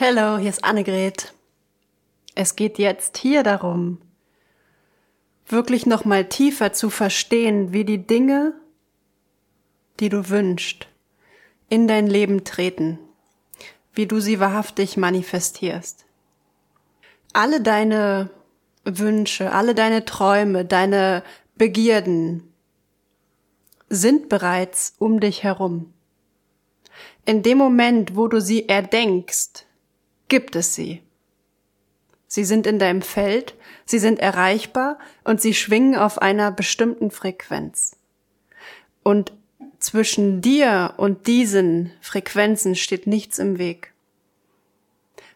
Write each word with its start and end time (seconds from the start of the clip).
Hallo, 0.00 0.38
hier 0.38 0.48
ist 0.48 0.64
Annegret. 0.64 1.34
Es 2.34 2.56
geht 2.56 2.78
jetzt 2.78 3.18
hier 3.18 3.42
darum, 3.42 3.98
wirklich 5.46 5.84
noch 5.84 6.06
mal 6.06 6.30
tiefer 6.30 6.72
zu 6.72 6.88
verstehen, 6.88 7.74
wie 7.74 7.84
die 7.84 7.98
Dinge, 7.98 8.54
die 10.00 10.08
du 10.08 10.30
wünschst, 10.30 10.88
in 11.68 11.88
dein 11.88 12.06
Leben 12.06 12.42
treten, 12.42 13.00
wie 13.92 14.06
du 14.06 14.18
sie 14.18 14.40
wahrhaftig 14.40 14.96
manifestierst. 14.96 16.06
Alle 17.34 17.60
deine 17.60 18.30
Wünsche, 18.84 19.52
alle 19.52 19.74
deine 19.74 20.06
Träume, 20.06 20.64
deine 20.64 21.22
Begierden 21.56 22.50
sind 23.90 24.30
bereits 24.30 24.94
um 24.98 25.20
dich 25.20 25.42
herum. 25.42 25.92
In 27.26 27.42
dem 27.42 27.58
Moment, 27.58 28.16
wo 28.16 28.26
du 28.26 28.40
sie 28.40 28.70
erdenkst, 28.70 29.66
gibt 30.32 30.56
es 30.56 30.74
sie. 30.74 31.02
Sie 32.26 32.44
sind 32.46 32.66
in 32.66 32.78
deinem 32.78 33.02
Feld, 33.02 33.54
sie 33.84 33.98
sind 33.98 34.18
erreichbar 34.18 34.98
und 35.24 35.42
sie 35.42 35.52
schwingen 35.52 35.94
auf 35.94 36.22
einer 36.22 36.50
bestimmten 36.50 37.10
Frequenz. 37.10 37.98
Und 39.02 39.34
zwischen 39.78 40.40
dir 40.40 40.94
und 40.96 41.26
diesen 41.26 41.92
Frequenzen 42.00 42.76
steht 42.76 43.06
nichts 43.06 43.38
im 43.38 43.58
Weg. 43.58 43.92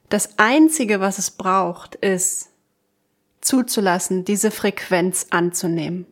Das 0.08 0.38
Einzige, 0.38 0.98
was 0.98 1.18
es 1.18 1.30
braucht, 1.30 1.96
ist 1.96 2.48
zuzulassen, 3.42 4.24
diese 4.24 4.50
Frequenz 4.50 5.26
anzunehmen. 5.28 6.06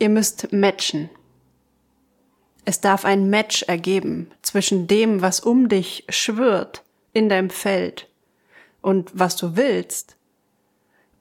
Ihr 0.00 0.08
müsst 0.08 0.52
matchen. 0.52 1.08
Es 2.68 2.82
darf 2.82 3.06
ein 3.06 3.30
Match 3.30 3.62
ergeben 3.62 4.30
zwischen 4.42 4.88
dem, 4.88 5.22
was 5.22 5.40
um 5.40 5.70
dich 5.70 6.04
schwirrt 6.10 6.84
in 7.14 7.30
deinem 7.30 7.48
Feld 7.48 8.10
und 8.82 9.10
was 9.14 9.36
du 9.36 9.56
willst 9.56 10.18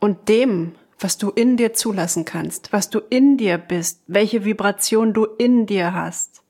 und 0.01 0.27
dem, 0.27 0.75
was 0.99 1.17
du 1.17 1.29
in 1.29 1.55
dir 1.55 1.71
zulassen 1.71 2.25
kannst, 2.25 2.73
was 2.73 2.89
du 2.89 2.99
in 2.99 3.37
dir 3.37 3.57
bist, 3.57 4.01
welche 4.07 4.43
Vibration 4.43 5.13
du 5.13 5.23
in 5.23 5.65
dir 5.65 5.93
hast. 5.93 6.43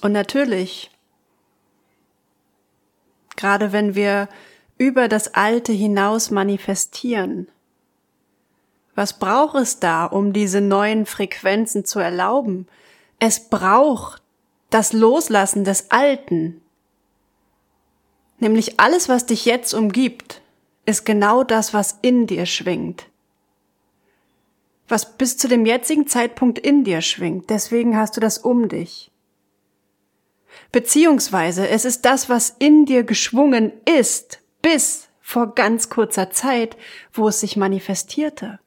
Und 0.00 0.12
natürlich, 0.12 0.90
gerade 3.36 3.72
wenn 3.72 3.94
wir 3.94 4.30
über 4.78 5.08
das 5.08 5.34
Alte 5.34 5.74
hinaus 5.74 6.30
manifestieren, 6.30 7.48
was 8.96 9.18
braucht 9.18 9.56
es 9.56 9.78
da, 9.78 10.06
um 10.06 10.32
diese 10.32 10.60
neuen 10.60 11.06
Frequenzen 11.06 11.84
zu 11.84 12.00
erlauben? 12.00 12.66
Es 13.18 13.48
braucht 13.48 14.22
das 14.70 14.92
Loslassen 14.92 15.64
des 15.64 15.90
Alten. 15.90 16.62
Nämlich 18.38 18.80
alles, 18.80 19.08
was 19.08 19.26
dich 19.26 19.44
jetzt 19.44 19.74
umgibt, 19.74 20.40
ist 20.86 21.04
genau 21.04 21.44
das, 21.44 21.74
was 21.74 21.98
in 22.00 22.26
dir 22.26 22.46
schwingt. 22.46 23.06
Was 24.88 25.16
bis 25.16 25.36
zu 25.36 25.46
dem 25.46 25.66
jetzigen 25.66 26.06
Zeitpunkt 26.06 26.58
in 26.58 26.82
dir 26.82 27.02
schwingt. 27.02 27.50
Deswegen 27.50 27.96
hast 27.96 28.16
du 28.16 28.20
das 28.20 28.38
um 28.38 28.68
dich. 28.68 29.10
Beziehungsweise 30.72 31.68
es 31.68 31.84
ist 31.84 32.06
das, 32.06 32.30
was 32.30 32.54
in 32.58 32.86
dir 32.86 33.04
geschwungen 33.04 33.72
ist, 33.84 34.40
bis 34.62 35.08
vor 35.20 35.54
ganz 35.54 35.90
kurzer 35.90 36.30
Zeit, 36.30 36.76
wo 37.12 37.28
es 37.28 37.40
sich 37.40 37.56
manifestierte. 37.56 38.58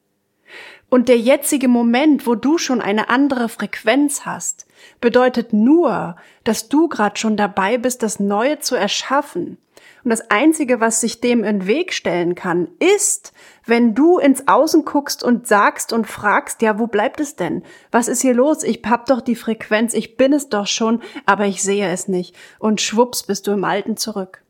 Und 0.89 1.07
der 1.07 1.19
jetzige 1.19 1.67
Moment, 1.67 2.25
wo 2.25 2.33
du 2.33 2.57
schon 2.57 2.81
eine 2.81 3.09
andere 3.09 3.47
Frequenz 3.47 4.25
hast, 4.25 4.65
bedeutet 5.01 5.53
nur, 5.53 6.15
dass 6.43 6.67
du 6.67 6.87
gerade 6.87 7.17
schon 7.19 7.37
dabei 7.37 7.77
bist, 7.77 8.01
das 8.01 8.19
Neue 8.19 8.59
zu 8.59 8.75
erschaffen. 8.75 9.57
Und 10.03 10.11
das 10.11 10.31
Einzige, 10.31 10.79
was 10.79 11.01
sich 11.01 11.21
dem 11.21 11.43
in 11.43 11.59
den 11.59 11.67
Weg 11.67 11.93
stellen 11.93 12.33
kann, 12.33 12.69
ist, 12.79 13.33
wenn 13.65 13.94
du 13.94 14.17
ins 14.17 14.47
Außen 14.47 14.85
guckst 14.85 15.23
und 15.23 15.47
sagst 15.47 15.94
und 15.94 16.07
fragst, 16.07 16.61
ja, 16.61 16.79
wo 16.79 16.88
bleibt 16.88 17.19
es 17.19 17.35
denn? 17.35 17.63
Was 17.91 18.07
ist 18.07 18.22
hier 18.22 18.33
los? 18.33 18.63
Ich 18.63 18.81
hab 18.85 19.05
doch 19.05 19.22
die 19.22 19.35
Frequenz, 19.35 19.94
ich 19.94 20.17
bin 20.17 20.33
es 20.33 20.49
doch 20.49 20.67
schon, 20.67 21.01
aber 21.25 21.45
ich 21.45 21.61
sehe 21.61 21.89
es 21.91 22.07
nicht. 22.07 22.35
Und 22.59 22.81
schwupps 22.81 23.23
bist 23.23 23.45
du 23.45 23.51
im 23.51 23.63
Alten 23.63 23.97
zurück. 23.97 24.41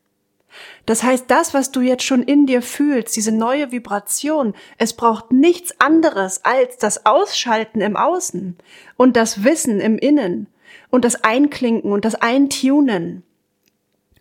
Das 0.86 1.04
heißt, 1.04 1.26
das, 1.28 1.54
was 1.54 1.72
du 1.72 1.82
jetzt 1.82 2.04
schon 2.04 2.24
in 2.24 2.46
dir 2.46 2.62
fühlst, 2.62 3.16
diese 3.16 3.32
neue 3.32 3.72
Vibration, 3.72 4.54
es 4.78 4.94
braucht 4.94 5.32
nichts 5.32 5.80
anderes 5.80 6.44
als 6.44 6.78
das 6.78 7.06
Ausschalten 7.06 7.82
im 7.82 7.96
Außen 7.96 8.58
und 8.98 9.16
das 9.16 9.44
Wissen 9.44 9.80
im 9.80 9.98
Innen 9.98 10.48
und 10.90 11.06
das 11.06 11.24
Einklinken 11.24 11.92
und 11.92 12.06
das 12.06 12.16
Eintunen 12.16 13.24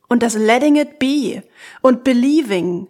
und 0.08 0.22
das 0.22 0.34
Letting 0.34 0.76
it 0.76 0.98
be 0.98 1.42
und 1.82 2.04
Believing. 2.04 2.88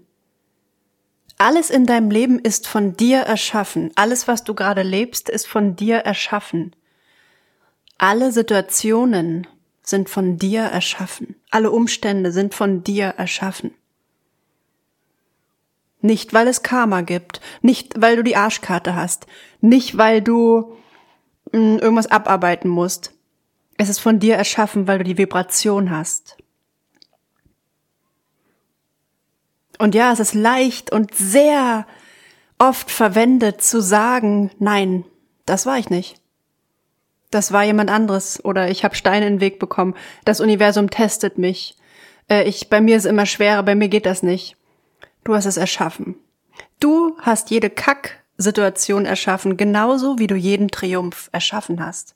Alles 1.36 1.70
in 1.70 1.86
deinem 1.86 2.10
Leben 2.10 2.40
ist 2.40 2.66
von 2.66 2.96
dir 2.96 3.18
erschaffen. 3.18 3.92
Alles, 3.94 4.26
was 4.26 4.42
du 4.42 4.54
gerade 4.54 4.82
lebst, 4.82 5.28
ist 5.28 5.46
von 5.46 5.76
dir 5.76 5.98
erschaffen. 5.98 6.74
Alle 7.96 8.32
Situationen, 8.32 9.46
sind 9.88 10.10
von 10.10 10.36
dir 10.36 10.64
erschaffen. 10.64 11.34
Alle 11.50 11.70
Umstände 11.70 12.30
sind 12.30 12.54
von 12.54 12.84
dir 12.84 13.06
erschaffen. 13.16 13.72
Nicht, 16.02 16.34
weil 16.34 16.46
es 16.46 16.62
Karma 16.62 17.00
gibt, 17.00 17.40
nicht, 17.62 18.00
weil 18.00 18.16
du 18.16 18.22
die 18.22 18.36
Arschkarte 18.36 18.94
hast, 18.94 19.26
nicht, 19.62 19.96
weil 19.96 20.20
du 20.20 20.76
mh, 21.52 21.58
hm, 21.58 21.78
irgendwas 21.78 22.10
abarbeiten 22.10 22.68
musst. 22.68 23.14
Es 23.78 23.88
ist 23.88 23.98
von 23.98 24.18
dir 24.20 24.36
erschaffen, 24.36 24.86
weil 24.86 24.98
du 24.98 25.04
die 25.04 25.16
Vibration 25.16 25.90
hast. 25.90 26.36
Und 29.78 29.94
ja, 29.94 30.12
es 30.12 30.20
ist 30.20 30.34
leicht 30.34 30.92
und 30.92 31.14
sehr 31.14 31.86
oft 32.58 32.90
verwendet 32.90 33.62
zu 33.62 33.80
sagen, 33.80 34.50
nein, 34.58 35.04
das 35.46 35.64
war 35.64 35.78
ich 35.78 35.88
nicht 35.88 36.20
das 37.30 37.52
war 37.52 37.64
jemand 37.64 37.90
anderes 37.90 38.44
oder 38.44 38.70
ich 38.70 38.84
habe 38.84 38.94
Steine 38.94 39.26
in 39.26 39.34
den 39.34 39.40
Weg 39.40 39.58
bekommen. 39.58 39.94
Das 40.24 40.40
Universum 40.40 40.90
testet 40.90 41.38
mich. 41.38 41.76
Äh, 42.28 42.44
ich, 42.44 42.68
bei 42.70 42.80
mir 42.80 42.96
ist 42.96 43.04
es 43.04 43.10
immer 43.10 43.26
schwerer, 43.26 43.62
bei 43.62 43.74
mir 43.74 43.88
geht 43.88 44.06
das 44.06 44.22
nicht. 44.22 44.56
Du 45.24 45.34
hast 45.34 45.46
es 45.46 45.56
erschaffen. 45.56 46.16
Du 46.80 47.16
hast 47.20 47.50
jede 47.50 47.70
Kack-Situation 47.70 49.04
erschaffen, 49.04 49.56
genauso 49.56 50.18
wie 50.18 50.26
du 50.26 50.36
jeden 50.36 50.68
Triumph 50.68 51.28
erschaffen 51.32 51.84
hast. 51.84 52.14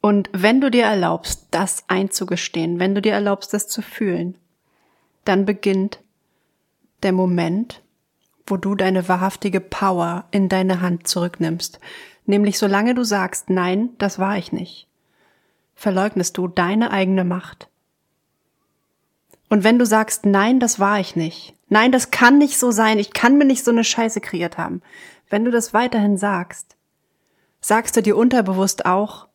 Und 0.00 0.28
wenn 0.32 0.60
du 0.60 0.70
dir 0.70 0.84
erlaubst, 0.84 1.46
das 1.50 1.84
einzugestehen, 1.88 2.78
wenn 2.78 2.94
du 2.94 3.00
dir 3.00 3.12
erlaubst, 3.12 3.54
das 3.54 3.68
zu 3.68 3.80
fühlen, 3.80 4.36
dann 5.24 5.46
beginnt 5.46 6.00
der 7.02 7.12
Moment, 7.12 7.80
wo 8.46 8.56
du 8.56 8.74
deine 8.74 9.08
wahrhaftige 9.08 9.60
Power 9.60 10.26
in 10.30 10.48
deine 10.48 10.80
Hand 10.80 11.08
zurücknimmst. 11.08 11.80
Nämlich 12.26 12.58
solange 12.58 12.94
du 12.94 13.04
sagst, 13.04 13.50
nein, 13.50 13.90
das 13.98 14.18
war 14.18 14.36
ich 14.38 14.52
nicht, 14.52 14.88
verleugnest 15.74 16.36
du 16.36 16.48
deine 16.48 16.90
eigene 16.90 17.24
Macht. 17.24 17.68
Und 19.50 19.62
wenn 19.62 19.78
du 19.78 19.86
sagst, 19.86 20.26
nein, 20.26 20.58
das 20.58 20.80
war 20.80 21.00
ich 21.00 21.16
nicht, 21.16 21.54
nein, 21.68 21.92
das 21.92 22.10
kann 22.10 22.38
nicht 22.38 22.58
so 22.58 22.70
sein, 22.70 22.98
ich 22.98 23.12
kann 23.12 23.36
mir 23.38 23.44
nicht 23.44 23.64
so 23.64 23.70
eine 23.70 23.84
Scheiße 23.84 24.20
kreiert 24.20 24.58
haben, 24.58 24.82
wenn 25.28 25.44
du 25.44 25.50
das 25.50 25.74
weiterhin 25.74 26.16
sagst, 26.16 26.76
sagst 27.60 27.96
du 27.96 28.02
dir 28.02 28.16
unterbewusst 28.16 28.86
auch, 28.86 29.28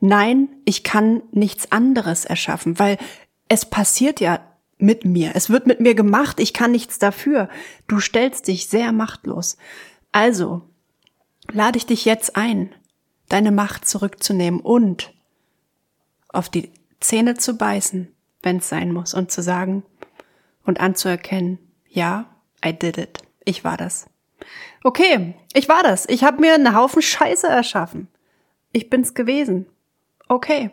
nein, 0.00 0.48
ich 0.64 0.82
kann 0.82 1.22
nichts 1.30 1.72
anderes 1.72 2.24
erschaffen, 2.24 2.78
weil 2.78 2.98
es 3.48 3.64
passiert 3.64 4.20
ja 4.20 4.40
mit 4.78 5.04
mir. 5.04 5.32
Es 5.34 5.50
wird 5.50 5.66
mit 5.66 5.80
mir 5.80 5.94
gemacht, 5.94 6.40
ich 6.40 6.52
kann 6.52 6.72
nichts 6.72 6.98
dafür. 6.98 7.48
Du 7.86 8.00
stellst 8.00 8.48
dich 8.48 8.68
sehr 8.68 8.92
machtlos. 8.92 9.56
Also, 10.12 10.62
lade 11.50 11.78
ich 11.78 11.86
dich 11.86 12.04
jetzt 12.04 12.36
ein, 12.36 12.74
deine 13.28 13.52
Macht 13.52 13.88
zurückzunehmen 13.88 14.60
und 14.60 15.12
auf 16.28 16.48
die 16.48 16.70
Zähne 17.00 17.34
zu 17.34 17.56
beißen, 17.56 18.12
wenn 18.42 18.58
es 18.58 18.68
sein 18.68 18.92
muss, 18.92 19.14
und 19.14 19.30
zu 19.30 19.42
sagen 19.42 19.82
und 20.64 20.80
anzuerkennen, 20.80 21.58
ja, 21.88 22.26
I 22.64 22.72
did 22.72 22.98
it. 22.98 23.18
Ich 23.44 23.64
war 23.64 23.76
das. 23.76 24.06
Okay, 24.82 25.34
ich 25.54 25.68
war 25.68 25.82
das. 25.82 26.08
Ich 26.08 26.24
habe 26.24 26.40
mir 26.40 26.54
einen 26.54 26.74
Haufen 26.74 27.02
Scheiße 27.02 27.46
erschaffen. 27.46 28.08
Ich 28.72 28.90
bin's 28.90 29.14
gewesen. 29.14 29.66
Okay. 30.28 30.70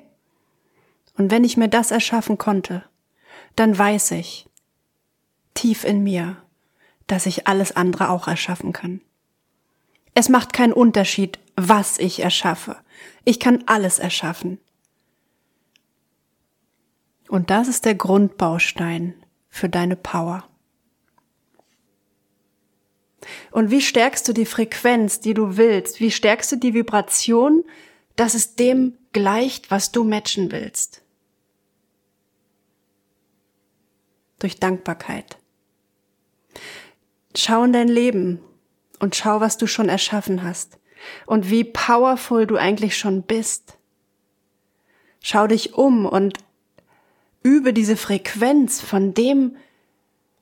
Und 1.17 1.31
wenn 1.31 1.43
ich 1.43 1.57
mir 1.57 1.69
das 1.69 1.91
erschaffen 1.91 2.37
konnte, 2.37 2.83
dann 3.55 3.77
weiß 3.77 4.11
ich 4.11 4.47
tief 5.53 5.83
in 5.83 6.03
mir, 6.03 6.37
dass 7.07 7.25
ich 7.25 7.47
alles 7.47 7.75
andere 7.75 8.09
auch 8.09 8.27
erschaffen 8.27 8.73
kann. 8.73 9.01
Es 10.13 10.29
macht 10.29 10.53
keinen 10.53 10.73
Unterschied, 10.73 11.39
was 11.55 11.97
ich 11.97 12.21
erschaffe. 12.21 12.77
Ich 13.23 13.39
kann 13.39 13.63
alles 13.65 13.99
erschaffen. 13.99 14.59
Und 17.27 17.49
das 17.49 17.67
ist 17.67 17.85
der 17.85 17.95
Grundbaustein 17.95 19.15
für 19.49 19.69
deine 19.69 19.95
Power. 19.95 20.47
Und 23.51 23.71
wie 23.71 23.81
stärkst 23.81 24.27
du 24.27 24.33
die 24.33 24.45
Frequenz, 24.45 25.19
die 25.19 25.33
du 25.33 25.57
willst? 25.57 25.99
Wie 25.99 26.11
stärkst 26.11 26.51
du 26.51 26.55
die 26.57 26.73
Vibration, 26.73 27.63
dass 28.15 28.33
es 28.33 28.55
dem 28.55 28.97
gleicht, 29.13 29.71
was 29.71 29.91
du 29.91 30.03
matchen 30.03 30.51
willst? 30.51 31.02
Durch 34.43 34.59
Dankbarkeit. 34.59 35.37
Schau 37.35 37.63
in 37.63 37.73
dein 37.73 37.87
Leben 37.87 38.39
und 38.99 39.15
schau, 39.15 39.39
was 39.39 39.57
du 39.57 39.65
schon 39.67 39.89
erschaffen 39.89 40.43
hast 40.43 40.77
und 41.25 41.49
wie 41.49 41.63
powerful 41.63 42.45
du 42.45 42.57
eigentlich 42.57 42.97
schon 42.97 43.23
bist. 43.23 43.77
Schau 45.21 45.47
dich 45.47 45.73
um 45.73 46.05
und 46.05 46.37
übe 47.41 47.73
diese 47.73 47.97
Frequenz 47.97 48.81
von 48.81 49.13
dem, 49.13 49.55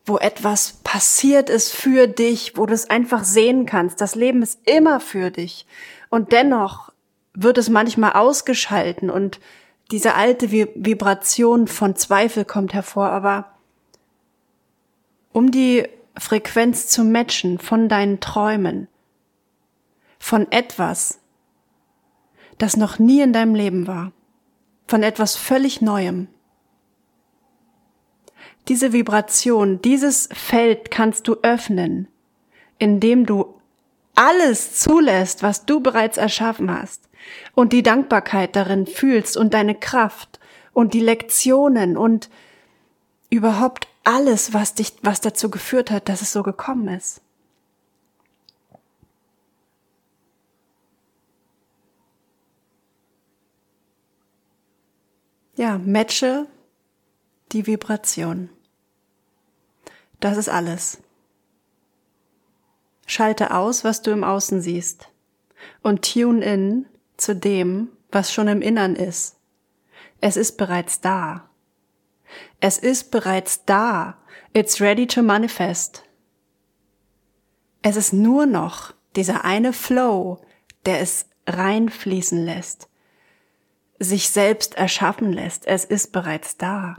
wo 0.05 0.17
etwas 0.17 0.79
passiert 0.83 1.49
ist 1.49 1.71
für 1.71 2.07
dich, 2.07 2.57
wo 2.57 2.65
du 2.65 2.73
es 2.73 2.89
einfach 2.89 3.23
sehen 3.23 3.65
kannst. 3.65 4.01
Das 4.01 4.15
Leben 4.15 4.41
ist 4.41 4.59
immer 4.67 4.99
für 4.99 5.29
dich. 5.29 5.67
Und 6.09 6.31
dennoch 6.31 6.91
wird 7.33 7.57
es 7.57 7.69
manchmal 7.69 8.13
ausgeschalten 8.13 9.09
und 9.09 9.39
diese 9.91 10.15
alte 10.15 10.51
Vibration 10.51 11.67
von 11.67 11.95
Zweifel 11.95 12.45
kommt 12.45 12.73
hervor, 12.73 13.09
aber 13.09 13.50
um 15.33 15.51
die 15.51 15.87
Frequenz 16.17 16.87
zu 16.87 17.03
matchen 17.03 17.59
von 17.59 17.89
deinen 17.89 18.19
Träumen, 18.19 18.87
von 20.19 20.51
etwas, 20.51 21.19
das 22.57 22.77
noch 22.77 22.99
nie 22.99 23.21
in 23.21 23.33
deinem 23.33 23.55
Leben 23.55 23.87
war, 23.87 24.11
von 24.87 25.03
etwas 25.03 25.35
völlig 25.35 25.81
Neuem. 25.81 26.27
Diese 28.67 28.93
Vibration, 28.93 29.81
dieses 29.81 30.29
Feld 30.31 30.91
kannst 30.91 31.27
du 31.27 31.37
öffnen, 31.41 32.07
indem 32.77 33.25
du 33.25 33.59
alles 34.15 34.79
zulässt, 34.79 35.41
was 35.41 35.65
du 35.65 35.79
bereits 35.79 36.17
erschaffen 36.17 36.71
hast 36.71 37.09
und 37.55 37.73
die 37.73 37.83
Dankbarkeit 37.83 38.55
darin 38.55 38.85
fühlst 38.85 39.37
und 39.37 39.53
deine 39.53 39.75
Kraft 39.75 40.39
und 40.73 40.93
die 40.93 40.99
Lektionen 40.99 41.97
und 41.97 42.29
überhaupt 43.29 43.87
alles, 44.03 44.53
was 44.53 44.73
dich, 44.73 44.93
was 45.01 45.21
dazu 45.21 45.49
geführt 45.49 45.91
hat, 45.91 46.09
dass 46.09 46.21
es 46.21 46.31
so 46.31 46.43
gekommen 46.43 46.87
ist. 46.87 47.21
Ja, 55.55 55.77
matche 55.77 56.47
die 57.51 57.67
Vibration. 57.67 58.49
Das 60.19 60.37
ist 60.37 60.49
alles. 60.49 60.99
Schalte 63.05 63.53
aus, 63.53 63.83
was 63.83 64.01
du 64.01 64.11
im 64.11 64.23
Außen 64.23 64.61
siehst 64.61 65.09
und 65.83 66.11
tune 66.13 66.43
in 66.43 66.85
zu 67.17 67.35
dem, 67.35 67.89
was 68.11 68.33
schon 68.33 68.47
im 68.47 68.61
Innern 68.61 68.95
ist. 68.95 69.37
Es 70.21 70.37
ist 70.37 70.57
bereits 70.57 71.01
da. 71.01 71.50
Es 72.59 72.77
ist 72.77 73.11
bereits 73.11 73.65
da. 73.65 74.17
It's 74.53 74.81
ready 74.81 75.07
to 75.07 75.21
manifest. 75.21 76.03
Es 77.81 77.95
ist 77.95 78.13
nur 78.13 78.45
noch 78.45 78.93
dieser 79.15 79.43
eine 79.43 79.73
Flow, 79.73 80.39
der 80.85 81.01
es 81.01 81.25
reinfließen 81.47 82.45
lässt, 82.45 82.87
sich 83.99 84.29
selbst 84.29 84.75
erschaffen 84.75 85.33
lässt. 85.33 85.65
Es 85.67 85.85
ist 85.85 86.11
bereits 86.11 86.57
da. 86.57 86.97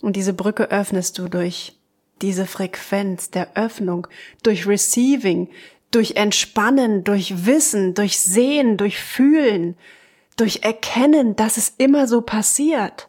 Und 0.00 0.14
diese 0.14 0.32
Brücke 0.32 0.70
öffnest 0.70 1.18
du 1.18 1.28
durch 1.28 1.76
diese 2.22 2.46
Frequenz 2.46 3.30
der 3.30 3.56
Öffnung, 3.56 4.06
durch 4.42 4.66
Receiving, 4.66 5.48
durch 5.90 6.16
Entspannen, 6.16 7.04
durch 7.04 7.46
Wissen, 7.46 7.94
durch 7.94 8.20
Sehen, 8.20 8.76
durch 8.76 8.98
Fühlen, 8.98 9.76
durch 10.36 10.60
Erkennen, 10.62 11.36
dass 11.36 11.56
es 11.56 11.74
immer 11.78 12.06
so 12.06 12.20
passiert. 12.20 13.08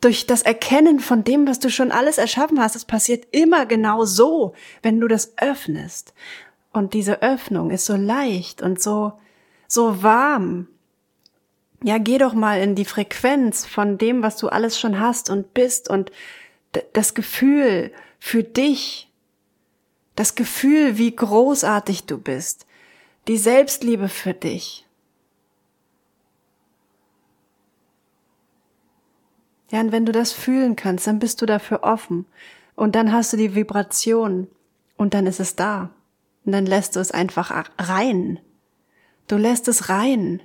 Durch 0.00 0.26
das 0.26 0.42
Erkennen 0.42 1.00
von 1.00 1.24
dem, 1.24 1.48
was 1.48 1.58
du 1.58 1.70
schon 1.70 1.90
alles 1.90 2.18
erschaffen 2.18 2.60
hast, 2.60 2.76
es 2.76 2.84
passiert 2.84 3.26
immer 3.32 3.66
genau 3.66 4.04
so, 4.04 4.54
wenn 4.82 5.00
du 5.00 5.08
das 5.08 5.32
öffnest. 5.38 6.14
Und 6.72 6.94
diese 6.94 7.22
Öffnung 7.22 7.70
ist 7.70 7.86
so 7.86 7.96
leicht 7.96 8.62
und 8.62 8.80
so, 8.80 9.14
so 9.66 10.02
warm. 10.02 10.68
Ja, 11.82 11.98
geh 11.98 12.18
doch 12.18 12.34
mal 12.34 12.60
in 12.60 12.74
die 12.74 12.84
Frequenz 12.84 13.66
von 13.66 13.98
dem, 13.98 14.22
was 14.22 14.36
du 14.36 14.48
alles 14.48 14.78
schon 14.78 15.00
hast 15.00 15.30
und 15.30 15.54
bist 15.54 15.88
und 15.88 16.12
das 16.92 17.14
Gefühl 17.14 17.92
für 18.18 18.42
dich, 18.42 19.10
das 20.16 20.34
Gefühl, 20.34 20.98
wie 20.98 21.14
großartig 21.14 22.06
du 22.06 22.18
bist, 22.18 22.66
die 23.28 23.38
Selbstliebe 23.38 24.08
für 24.08 24.34
dich. 24.34 24.87
Ja, 29.70 29.80
und 29.80 29.92
wenn 29.92 30.06
du 30.06 30.12
das 30.12 30.32
fühlen 30.32 30.76
kannst, 30.76 31.06
dann 31.06 31.18
bist 31.18 31.42
du 31.42 31.46
dafür 31.46 31.82
offen. 31.82 32.26
Und 32.74 32.94
dann 32.94 33.12
hast 33.12 33.32
du 33.32 33.36
die 33.36 33.54
Vibration. 33.54 34.48
Und 34.96 35.14
dann 35.14 35.26
ist 35.26 35.40
es 35.40 35.56
da. 35.56 35.90
Und 36.44 36.52
dann 36.52 36.66
lässt 36.66 36.96
du 36.96 37.00
es 37.00 37.10
einfach 37.10 37.70
rein. 37.78 38.40
Du 39.26 39.36
lässt 39.36 39.68
es 39.68 39.90
rein. 39.90 40.40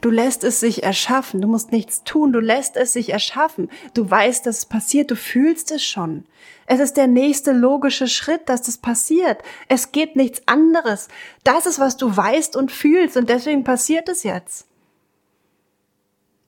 Du 0.00 0.10
lässt 0.10 0.44
es 0.44 0.60
sich 0.60 0.82
erschaffen. 0.82 1.40
Du 1.40 1.48
musst 1.48 1.72
nichts 1.72 2.04
tun. 2.04 2.32
Du 2.32 2.40
lässt 2.40 2.76
es 2.76 2.92
sich 2.92 3.10
erschaffen. 3.12 3.70
Du 3.94 4.08
weißt, 4.08 4.46
dass 4.46 4.58
es 4.58 4.66
passiert. 4.66 5.10
Du 5.10 5.16
fühlst 5.16 5.70
es 5.70 5.84
schon. 5.84 6.24
Es 6.66 6.80
ist 6.80 6.96
der 6.96 7.06
nächste 7.06 7.52
logische 7.52 8.08
Schritt, 8.08 8.48
dass 8.48 8.62
das 8.62 8.78
passiert. 8.78 9.42
Es 9.68 9.92
geht 9.92 10.16
nichts 10.16 10.42
anderes. 10.46 11.08
Das 11.44 11.66
ist, 11.66 11.78
was 11.78 11.96
du 11.96 12.16
weißt 12.16 12.56
und 12.56 12.70
fühlst. 12.72 13.16
Und 13.16 13.28
deswegen 13.28 13.64
passiert 13.64 14.08
es 14.08 14.22
jetzt. 14.22 14.66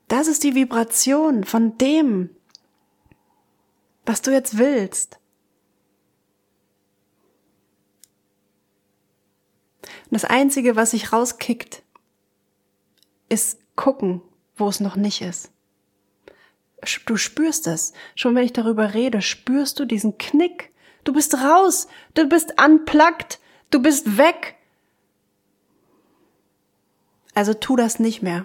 Das 0.08 0.28
ist 0.28 0.44
die 0.44 0.54
Vibration 0.54 1.44
von 1.44 1.78
dem, 1.78 2.30
was 4.04 4.22
du 4.22 4.30
jetzt 4.30 4.58
willst. 4.58 5.18
Und 9.82 10.22
das 10.22 10.24
Einzige, 10.24 10.76
was 10.76 10.92
sich 10.92 11.12
rauskickt, 11.12 11.82
ist 13.28 13.58
gucken, 13.76 14.22
wo 14.56 14.68
es 14.68 14.80
noch 14.80 14.96
nicht 14.96 15.22
ist. 15.22 15.50
Du 17.06 17.16
spürst 17.16 17.66
es. 17.66 17.94
Schon 18.14 18.34
wenn 18.34 18.44
ich 18.44 18.52
darüber 18.52 18.94
rede, 18.94 19.22
spürst 19.22 19.80
du 19.80 19.86
diesen 19.86 20.18
Knick. 20.18 20.72
Du 21.04 21.12
bist 21.12 21.34
raus. 21.34 21.88
Du 22.12 22.28
bist 22.28 22.60
unplugged. 22.60 23.40
Du 23.70 23.80
bist 23.80 24.18
weg. 24.18 24.56
Also 27.34 27.54
tu 27.54 27.76
das 27.76 27.98
nicht 27.98 28.22
mehr. 28.22 28.44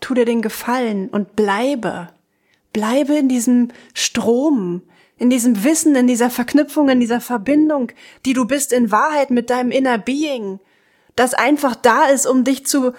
Tu 0.00 0.14
dir 0.14 0.24
den 0.24 0.42
Gefallen 0.42 1.08
und 1.08 1.36
bleibe. 1.36 2.08
Bleibe 2.72 3.16
in 3.16 3.28
diesem 3.28 3.68
Strom, 3.94 4.82
in 5.16 5.30
diesem 5.30 5.64
Wissen, 5.64 5.96
in 5.96 6.06
dieser 6.06 6.30
Verknüpfung, 6.30 6.88
in 6.88 7.00
dieser 7.00 7.20
Verbindung, 7.20 7.90
die 8.24 8.32
du 8.32 8.44
bist 8.44 8.72
in 8.72 8.90
Wahrheit 8.90 9.30
mit 9.30 9.50
deinem 9.50 9.70
Inner 9.70 9.98
Being 9.98 10.60
das 11.18 11.34
einfach 11.34 11.74
da 11.74 12.06
ist, 12.06 12.26
um 12.26 12.44
dich 12.44 12.64
zu, 12.64 12.92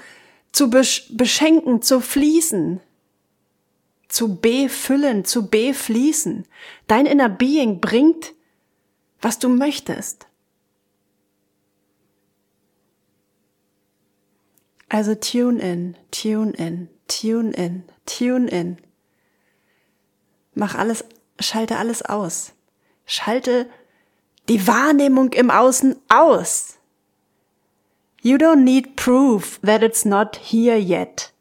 zu 0.51 0.69
beschenken, 0.69 1.81
zu 1.81 2.01
fließen, 2.01 2.81
zu 4.09 4.35
befüllen, 4.35 5.23
zu 5.23 5.47
befließen. 5.49 6.45
Dein 6.87 7.05
inner 7.05 7.29
Being 7.29 7.79
bringt, 7.79 8.33
was 9.21 9.39
du 9.39 9.47
möchtest. 9.47 10.27
Also 14.89 15.13
tune 15.13 15.59
in, 15.59 15.95
tune 16.11 16.51
in, 16.53 16.89
tune 17.07 17.51
in, 17.53 17.83
tune 18.05 18.47
in. 18.47 18.77
Mach 20.55 20.75
alles, 20.75 21.05
schalte 21.39 21.77
alles 21.77 22.01
aus. 22.01 22.53
Schalte 23.05 23.69
die 24.49 24.65
Wahrnehmung 24.67 25.31
im 25.33 25.51
Außen 25.51 25.95
aus. 26.09 26.79
You 28.21 28.37
don't 28.37 28.63
need 28.63 28.95
proof 28.95 29.59
that 29.61 29.83
it's 29.83 30.05
not 30.05 30.35
here 30.37 30.77
yet. 30.77 31.31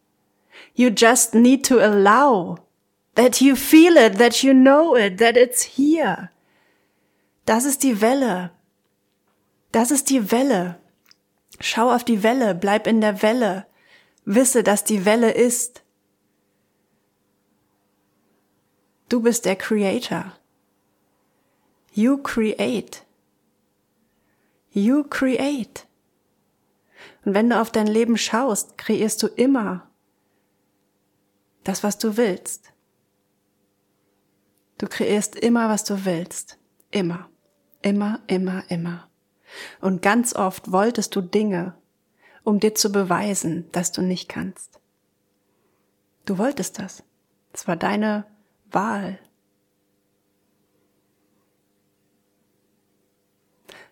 You 0.74 0.90
just 0.90 1.34
need 1.34 1.64
to 1.64 1.80
allow 1.80 2.58
that 3.14 3.40
you 3.40 3.56
feel 3.56 3.96
it, 3.96 4.18
that 4.18 4.44
you 4.44 4.52
know 4.54 4.94
it, 4.94 5.18
that 5.18 5.36
it's 5.36 5.76
here. 5.76 6.30
Das 7.46 7.64
ist 7.64 7.82
die 7.82 8.00
Welle. 8.00 8.52
Das 9.72 9.90
ist 9.90 10.10
die 10.10 10.30
Welle. 10.30 10.78
Schau 11.60 11.92
auf 11.92 12.04
die 12.04 12.22
Welle, 12.22 12.54
bleib 12.54 12.86
in 12.86 13.00
der 13.00 13.22
Welle. 13.22 13.66
Wisse, 14.24 14.62
dass 14.62 14.84
die 14.84 15.04
Welle 15.04 15.32
ist. 15.32 15.82
Du 19.08 19.22
bist 19.22 19.44
der 19.44 19.56
Creator. 19.56 20.34
You 21.92 22.18
create. 22.18 23.04
You 24.70 25.02
create. 25.02 25.86
Und 27.24 27.34
wenn 27.34 27.50
du 27.50 27.60
auf 27.60 27.70
dein 27.70 27.86
Leben 27.86 28.16
schaust, 28.16 28.78
kreierst 28.78 29.22
du 29.22 29.26
immer 29.28 29.90
das, 31.64 31.82
was 31.82 31.98
du 31.98 32.16
willst. 32.16 32.72
Du 34.78 34.86
kreierst 34.86 35.36
immer, 35.36 35.68
was 35.68 35.84
du 35.84 36.04
willst. 36.04 36.58
Immer. 36.90 37.28
Immer, 37.82 38.20
immer, 38.26 38.64
immer. 38.70 39.07
Und 39.80 40.02
ganz 40.02 40.34
oft 40.34 40.72
wolltest 40.72 41.14
du 41.16 41.20
Dinge, 41.20 41.74
um 42.44 42.60
dir 42.60 42.74
zu 42.74 42.90
beweisen, 42.90 43.70
dass 43.72 43.92
du 43.92 44.02
nicht 44.02 44.28
kannst. 44.28 44.78
Du 46.24 46.38
wolltest 46.38 46.78
das. 46.78 47.02
Es 47.52 47.66
war 47.66 47.76
deine 47.76 48.26
Wahl. 48.70 49.18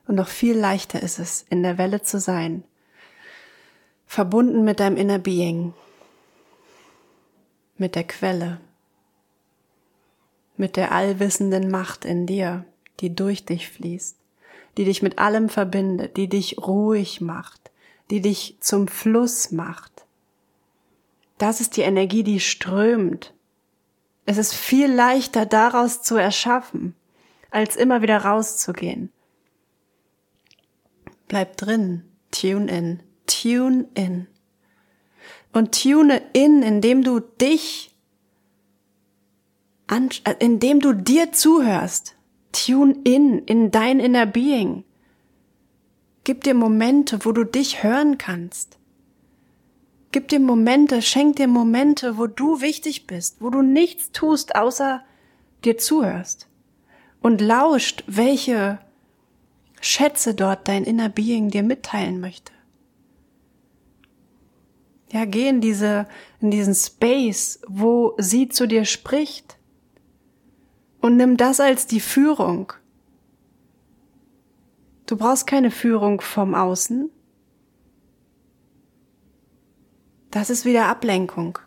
Und 0.06 0.14
noch 0.14 0.28
viel 0.28 0.56
leichter 0.56 1.02
ist 1.02 1.18
es, 1.18 1.44
in 1.50 1.62
der 1.62 1.78
Welle 1.78 2.02
zu 2.02 2.20
sein, 2.20 2.62
verbunden 4.06 4.64
mit 4.64 4.80
deinem 4.80 4.96
Inner 4.96 5.18
Being, 5.18 5.74
mit 7.76 7.94
der 7.94 8.04
Quelle, 8.04 8.60
mit 10.56 10.76
der 10.76 10.92
allwissenden 10.92 11.70
Macht 11.70 12.04
in 12.04 12.26
dir, 12.26 12.64
die 13.00 13.14
durch 13.14 13.44
dich 13.44 13.68
fließt, 13.68 14.16
die 14.76 14.84
dich 14.84 15.02
mit 15.02 15.18
allem 15.18 15.48
verbindet, 15.48 16.16
die 16.16 16.28
dich 16.28 16.58
ruhig 16.58 17.20
macht, 17.20 17.70
die 18.10 18.20
dich 18.20 18.58
zum 18.60 18.88
Fluss 18.88 19.50
macht. 19.50 20.06
Das 21.38 21.60
ist 21.60 21.76
die 21.76 21.82
Energie, 21.82 22.22
die 22.22 22.40
strömt. 22.40 23.34
Es 24.24 24.38
ist 24.38 24.54
viel 24.54 24.90
leichter 24.92 25.46
daraus 25.46 26.02
zu 26.02 26.16
erschaffen, 26.16 26.94
als 27.50 27.76
immer 27.76 28.02
wieder 28.02 28.18
rauszugehen. 28.18 29.12
Bleib 31.28 31.56
drin, 31.56 32.04
tune 32.30 32.70
in, 32.70 33.02
tune 33.26 33.88
in. 33.94 34.26
Und 35.52 35.80
tune 35.80 36.22
in, 36.32 36.62
indem 36.62 37.02
du 37.02 37.20
dich, 37.20 37.94
äh, 39.88 40.34
indem 40.38 40.80
du 40.80 40.92
dir 40.92 41.32
zuhörst. 41.32 42.15
Tune 42.52 42.96
in, 43.04 43.40
in 43.44 43.70
dein 43.70 44.00
inner 44.00 44.26
Being. 44.26 44.84
Gib 46.24 46.44
dir 46.44 46.54
Momente, 46.54 47.24
wo 47.24 47.32
du 47.32 47.44
dich 47.44 47.82
hören 47.82 48.18
kannst. 48.18 48.78
Gib 50.12 50.28
dir 50.28 50.40
Momente, 50.40 51.02
schenk 51.02 51.36
dir 51.36 51.46
Momente, 51.46 52.16
wo 52.18 52.26
du 52.26 52.60
wichtig 52.60 53.06
bist, 53.06 53.36
wo 53.40 53.50
du 53.50 53.62
nichts 53.62 54.12
tust, 54.12 54.56
außer 54.56 55.02
dir 55.64 55.78
zuhörst 55.78 56.48
und 57.20 57.40
lauscht, 57.40 58.04
welche 58.06 58.78
Schätze 59.80 60.34
dort 60.34 60.68
dein 60.68 60.84
inner 60.84 61.08
Being 61.08 61.50
dir 61.50 61.62
mitteilen 61.62 62.20
möchte. 62.20 62.52
Ja, 65.12 65.24
geh 65.24 65.48
in 65.48 65.60
diese, 65.60 66.06
in 66.40 66.50
diesen 66.50 66.74
Space, 66.74 67.60
wo 67.68 68.14
sie 68.18 68.48
zu 68.48 68.66
dir 68.66 68.84
spricht 68.84 69.55
und 71.06 71.16
nimm 71.16 71.36
das 71.36 71.60
als 71.60 71.86
die 71.86 72.00
Führung. 72.00 72.72
Du 75.06 75.16
brauchst 75.16 75.46
keine 75.46 75.70
Führung 75.70 76.20
vom 76.20 76.52
Außen. 76.52 77.10
Das 80.32 80.50
ist 80.50 80.64
wieder 80.64 80.88
Ablenkung. 80.88 81.60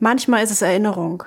Manchmal 0.00 0.42
ist 0.42 0.50
es 0.50 0.60
Erinnerung. 0.60 1.22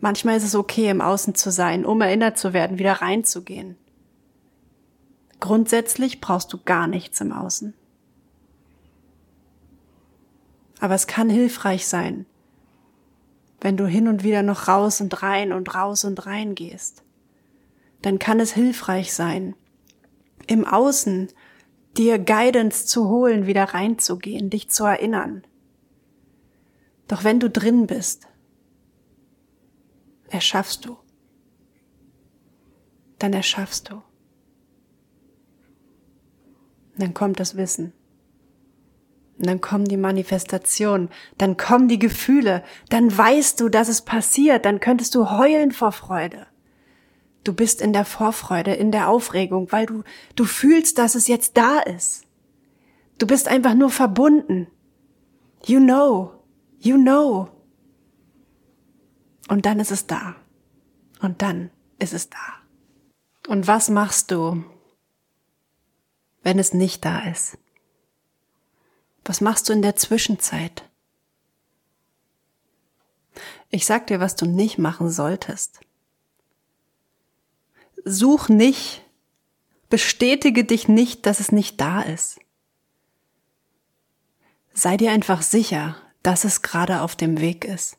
Manchmal 0.00 0.36
ist 0.36 0.44
es 0.44 0.54
okay, 0.54 0.90
im 0.90 1.00
Außen 1.00 1.34
zu 1.34 1.50
sein, 1.50 1.86
um 1.86 2.02
erinnert 2.02 2.36
zu 2.36 2.52
werden, 2.52 2.78
wieder 2.78 2.92
reinzugehen. 2.92 3.78
Grundsätzlich 5.40 6.20
brauchst 6.20 6.52
du 6.52 6.58
gar 6.62 6.86
nichts 6.86 7.22
im 7.22 7.32
Außen. 7.32 7.72
Aber 10.80 10.94
es 10.94 11.06
kann 11.06 11.30
hilfreich 11.30 11.86
sein, 11.86 12.26
wenn 13.60 13.76
du 13.76 13.86
hin 13.86 14.08
und 14.08 14.22
wieder 14.22 14.42
noch 14.42 14.68
raus 14.68 15.00
und 15.00 15.22
rein 15.22 15.52
und 15.52 15.74
raus 15.74 16.04
und 16.04 16.26
rein 16.26 16.54
gehst. 16.54 17.02
Dann 18.02 18.18
kann 18.18 18.40
es 18.40 18.52
hilfreich 18.52 19.12
sein, 19.12 19.54
im 20.46 20.64
Außen 20.64 21.28
dir 21.96 22.18
Guidance 22.18 22.86
zu 22.86 23.08
holen, 23.08 23.46
wieder 23.46 23.64
reinzugehen, 23.64 24.50
dich 24.50 24.70
zu 24.70 24.84
erinnern. 24.84 25.42
Doch 27.08 27.24
wenn 27.24 27.40
du 27.40 27.50
drin 27.50 27.86
bist, 27.86 28.28
erschaffst 30.28 30.84
du. 30.84 30.96
Dann 33.18 33.32
erschaffst 33.32 33.90
du. 33.90 34.02
dann 36.98 37.14
kommt 37.14 37.38
das 37.38 37.56
Wissen. 37.56 37.92
Und 39.38 39.46
dann 39.46 39.60
kommen 39.60 39.84
die 39.84 39.96
Manifestationen, 39.96 41.10
dann 41.36 41.56
kommen 41.56 41.88
die 41.88 41.98
Gefühle, 41.98 42.64
dann 42.88 43.16
weißt 43.16 43.60
du, 43.60 43.68
dass 43.68 43.88
es 43.88 44.02
passiert, 44.02 44.64
dann 44.64 44.80
könntest 44.80 45.14
du 45.14 45.30
heulen 45.30 45.70
vor 45.70 45.92
Freude. 45.92 46.46
Du 47.44 47.52
bist 47.52 47.80
in 47.80 47.92
der 47.92 48.04
Vorfreude, 48.04 48.74
in 48.74 48.90
der 48.90 49.08
Aufregung, 49.08 49.70
weil 49.70 49.86
du, 49.86 50.02
du 50.34 50.44
fühlst, 50.44 50.98
dass 50.98 51.14
es 51.14 51.28
jetzt 51.28 51.56
da 51.56 51.78
ist. 51.78 52.24
Du 53.18 53.26
bist 53.26 53.48
einfach 53.48 53.74
nur 53.74 53.90
verbunden. 53.90 54.66
You 55.64 55.78
know, 55.78 56.32
you 56.78 56.96
know. 56.96 57.48
Und 59.48 59.66
dann 59.66 59.80
ist 59.80 59.92
es 59.92 60.06
da. 60.06 60.34
Und 61.20 61.42
dann 61.42 61.70
ist 61.98 62.12
es 62.12 62.28
da. 62.28 62.36
Und 63.48 63.66
was 63.66 63.88
machst 63.88 64.30
du, 64.30 64.64
wenn 66.42 66.58
es 66.58 66.74
nicht 66.74 67.04
da 67.04 67.20
ist? 67.20 67.56
Was 69.28 69.42
machst 69.42 69.68
du 69.68 69.74
in 69.74 69.82
der 69.82 69.94
Zwischenzeit? 69.94 70.88
Ich 73.68 73.84
sag 73.84 74.06
dir, 74.06 74.20
was 74.20 74.36
du 74.36 74.46
nicht 74.46 74.78
machen 74.78 75.10
solltest. 75.10 75.80
Such 78.06 78.48
nicht, 78.48 79.04
bestätige 79.90 80.64
dich 80.64 80.88
nicht, 80.88 81.26
dass 81.26 81.40
es 81.40 81.52
nicht 81.52 81.78
da 81.78 82.00
ist. 82.00 82.40
Sei 84.72 84.96
dir 84.96 85.12
einfach 85.12 85.42
sicher, 85.42 85.96
dass 86.22 86.44
es 86.44 86.62
gerade 86.62 87.02
auf 87.02 87.14
dem 87.14 87.38
Weg 87.38 87.66
ist. 87.66 87.98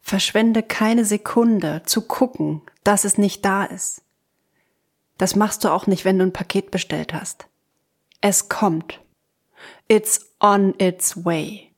Verschwende 0.00 0.64
keine 0.64 1.04
Sekunde 1.04 1.84
zu 1.86 2.02
gucken, 2.02 2.62
dass 2.82 3.04
es 3.04 3.18
nicht 3.18 3.44
da 3.44 3.62
ist. 3.62 4.02
Das 5.16 5.36
machst 5.36 5.62
du 5.62 5.68
auch 5.68 5.86
nicht, 5.86 6.04
wenn 6.04 6.18
du 6.18 6.24
ein 6.26 6.32
Paket 6.32 6.72
bestellt 6.72 7.14
hast. 7.14 7.46
Es 8.20 8.48
kommt. 8.48 9.00
It's 9.88 10.32
on 10.40 10.74
its 10.78 11.24
way. 11.24 11.72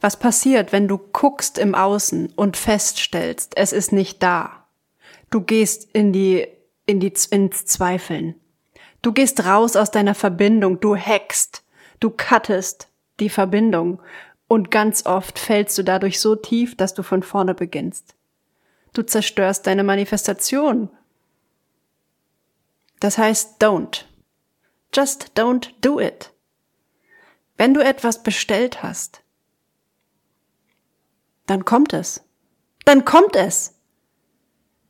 Was 0.00 0.18
passiert, 0.18 0.72
wenn 0.72 0.86
du 0.86 0.98
guckst 0.98 1.58
im 1.58 1.74
Außen 1.74 2.32
und 2.36 2.56
feststellst, 2.56 3.56
es 3.56 3.72
ist 3.72 3.92
nicht 3.92 4.22
da? 4.22 4.66
Du 5.30 5.40
gehst 5.40 5.88
in 5.92 6.12
die, 6.12 6.46
in 6.86 7.00
die, 7.00 7.12
ins 7.30 7.64
Zweifeln. 7.66 8.36
Du 9.02 9.12
gehst 9.12 9.44
raus 9.44 9.76
aus 9.76 9.90
deiner 9.90 10.14
Verbindung, 10.14 10.80
du 10.80 10.96
hackst, 10.96 11.64
du 12.00 12.10
cuttest 12.10 12.88
die 13.20 13.28
Verbindung 13.28 14.00
und 14.46 14.70
ganz 14.70 15.04
oft 15.04 15.38
fällst 15.38 15.76
du 15.78 15.82
dadurch 15.82 16.20
so 16.20 16.34
tief, 16.34 16.76
dass 16.76 16.94
du 16.94 17.02
von 17.02 17.22
vorne 17.22 17.54
beginnst. 17.54 18.14
Du 18.92 19.02
zerstörst 19.02 19.66
deine 19.66 19.84
Manifestation. 19.84 20.88
Das 23.00 23.18
heißt, 23.18 23.62
don't. 23.62 24.04
Just 24.98 25.30
don't 25.36 25.68
do 25.80 26.00
it. 26.00 26.32
Wenn 27.56 27.72
du 27.72 27.84
etwas 27.84 28.24
bestellt 28.24 28.82
hast, 28.82 29.22
dann 31.46 31.64
kommt 31.64 31.92
es. 31.92 32.24
Dann 32.84 33.04
kommt 33.04 33.36
es. 33.36 33.74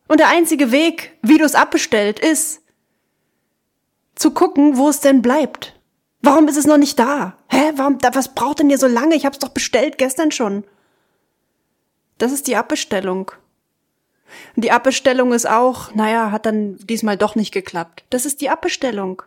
Und 0.07 0.21
der 0.21 0.29
einzige 0.29 0.73
Weg, 0.73 1.19
wie 1.21 1.37
du 1.37 1.45
es 1.45 1.55
abbestellt, 1.55 2.21
ist, 2.21 2.63
zu 4.15 4.31
gucken, 4.31 4.79
wo 4.79 4.89
es 4.89 5.01
denn 5.01 5.21
bleibt. 5.21 5.79
Warum 6.23 6.49
ist 6.49 6.57
es 6.57 6.67
noch 6.67 6.79
nicht 6.79 6.99
da? 6.99 7.37
Hä? 7.51 7.73
Warum, 7.77 7.99
was 8.01 8.35
braucht 8.35 8.61
denn 8.61 8.71
hier 8.71 8.79
so 8.79 8.87
lange? 8.87 9.15
Ich 9.15 9.27
hab's 9.27 9.39
doch 9.39 9.51
bestellt 9.51 9.99
gestern 9.99 10.33
schon. 10.33 10.65
Das 12.17 12.33
ist 12.33 12.47
die 12.47 12.57
Abbestellung. 12.57 13.31
Und 14.57 14.65
die 14.65 14.73
Abbestellung 14.73 15.35
ist 15.35 15.47
auch, 15.47 15.95
naja, 15.95 16.31
hat 16.31 16.47
dann 16.47 16.79
diesmal 16.79 17.19
doch 17.19 17.35
nicht 17.35 17.53
geklappt. 17.53 18.05
Das 18.09 18.25
ist 18.25 18.41
die 18.41 18.49
Abbestellung. 18.49 19.23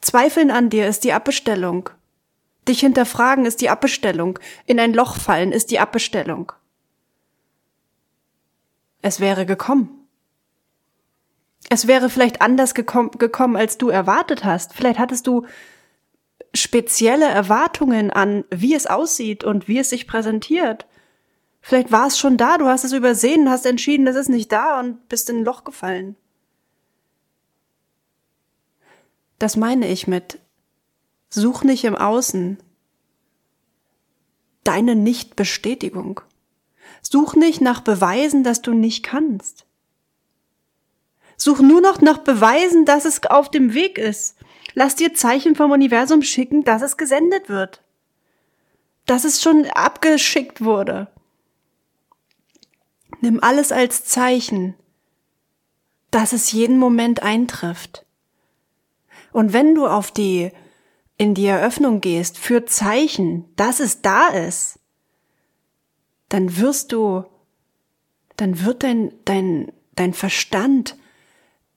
Zweifeln 0.00 0.50
an 0.50 0.70
dir 0.70 0.86
ist 0.86 1.04
die 1.04 1.12
Abbestellung. 1.12 1.90
Dich 2.68 2.80
hinterfragen 2.80 3.46
ist 3.46 3.60
die 3.60 3.70
Abbestellung. 3.70 4.38
In 4.66 4.80
ein 4.80 4.94
Loch 4.94 5.16
fallen 5.16 5.52
ist 5.52 5.70
die 5.70 5.78
Abbestellung. 5.78 6.52
Es 9.02 9.20
wäre 9.20 9.46
gekommen. 9.46 10.06
Es 11.68 11.86
wäre 11.86 12.10
vielleicht 12.10 12.40
anders 12.42 12.74
gekommen, 12.74 13.10
gekommen, 13.12 13.56
als 13.56 13.78
du 13.78 13.88
erwartet 13.88 14.44
hast. 14.44 14.74
Vielleicht 14.74 14.98
hattest 14.98 15.26
du 15.26 15.46
spezielle 16.54 17.26
Erwartungen 17.26 18.10
an, 18.10 18.44
wie 18.50 18.74
es 18.74 18.86
aussieht 18.86 19.44
und 19.44 19.68
wie 19.68 19.78
es 19.78 19.90
sich 19.90 20.06
präsentiert. 20.06 20.86
Vielleicht 21.60 21.92
war 21.92 22.06
es 22.06 22.18
schon 22.18 22.36
da, 22.36 22.58
du 22.58 22.66
hast 22.66 22.84
es 22.84 22.92
übersehen, 22.92 23.50
hast 23.50 23.66
entschieden, 23.66 24.06
es 24.06 24.16
ist 24.16 24.28
nicht 24.28 24.50
da 24.50 24.80
und 24.80 25.08
bist 25.08 25.28
in 25.28 25.38
ein 25.38 25.44
Loch 25.44 25.64
gefallen. 25.64 26.16
Das 29.40 29.56
meine 29.56 29.88
ich 29.88 30.06
mit 30.06 30.38
Such 31.30 31.64
nicht 31.64 31.84
im 31.84 31.96
Außen 31.96 32.58
deine 34.64 34.94
Nichtbestätigung. 34.94 36.20
Such 37.00 37.34
nicht 37.34 37.62
nach 37.62 37.80
Beweisen, 37.80 38.44
dass 38.44 38.60
du 38.60 38.74
nicht 38.74 39.02
kannst. 39.02 39.64
Such 41.38 41.60
nur 41.60 41.80
noch 41.80 42.02
nach 42.02 42.18
Beweisen, 42.18 42.84
dass 42.84 43.06
es 43.06 43.24
auf 43.24 43.50
dem 43.50 43.72
Weg 43.72 43.96
ist. 43.96 44.36
Lass 44.74 44.94
dir 44.94 45.14
Zeichen 45.14 45.56
vom 45.56 45.70
Universum 45.70 46.20
schicken, 46.20 46.62
dass 46.62 46.82
es 46.82 46.98
gesendet 46.98 47.48
wird. 47.48 47.82
Dass 49.06 49.24
es 49.24 49.40
schon 49.40 49.64
abgeschickt 49.68 50.62
wurde. 50.62 51.08
Nimm 53.22 53.42
alles 53.42 53.72
als 53.72 54.04
Zeichen, 54.04 54.74
dass 56.10 56.34
es 56.34 56.52
jeden 56.52 56.78
Moment 56.78 57.22
eintrifft. 57.22 58.04
Und 59.32 59.52
wenn 59.52 59.74
du 59.74 59.86
auf 59.86 60.10
die, 60.10 60.50
in 61.16 61.34
die 61.34 61.46
Eröffnung 61.46 62.00
gehst 62.00 62.38
für 62.38 62.64
Zeichen, 62.64 63.44
dass 63.56 63.80
es 63.80 64.02
da 64.02 64.28
ist, 64.28 64.78
dann 66.28 66.56
wirst 66.56 66.92
du, 66.92 67.24
dann 68.36 68.64
wird 68.64 68.82
dein, 68.82 69.12
dein, 69.24 69.72
dein 69.96 70.14
Verstand, 70.14 70.96